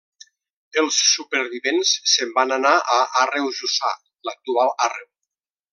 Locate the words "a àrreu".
2.97-3.53